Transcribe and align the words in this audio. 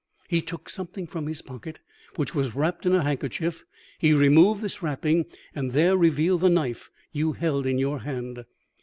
"He 0.27 0.41
took 0.41 0.67
something 0.67 1.05
from 1.05 1.27
his 1.27 1.43
pocket 1.43 1.77
which 2.15 2.33
was 2.33 2.55
wrapped 2.55 2.87
in 2.87 2.95
a 2.95 3.03
handkerchief. 3.03 3.63
He 3.99 4.15
removed 4.15 4.63
this 4.63 4.81
wrapping, 4.81 5.27
and 5.53 5.73
there 5.73 5.95
revealed 5.95 6.41
the 6.41 6.49
knife 6.49 6.89
you 7.11 7.33
held 7.33 7.67
in 7.67 7.77
your 7.77 7.99
hand. 7.99 8.45